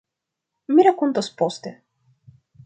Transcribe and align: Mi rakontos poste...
Mi 0.77 0.81
rakontos 0.87 1.29
poste... 1.43 1.71